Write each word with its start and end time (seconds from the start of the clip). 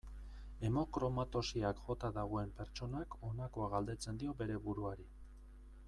Hemokromatosiak 0.67 1.83
jota 1.89 2.11
dagoen 2.17 2.55
pertsonak 2.61 3.19
honakoa 3.29 3.69
galdetzen 3.75 4.23
dio 4.25 4.35
bere 4.41 4.61
buruari. 4.69 5.09